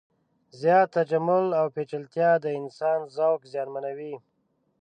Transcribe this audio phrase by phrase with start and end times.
[0.61, 4.15] زیات تجمل او پیچلتیا د انسان ذوق زیانمنوي.